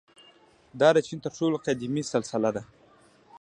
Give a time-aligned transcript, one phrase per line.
[0.79, 2.63] •دا د چین تر ټولو قدیمي سلسله ده.